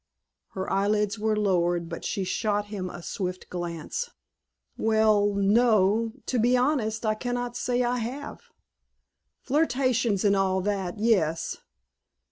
[0.53, 4.09] Her eyelids were lowered but she shot him a swift glance.
[4.75, 8.41] "Well no to be honest, I cannot say I have.
[9.43, 11.57] Flirtations and all that, yes.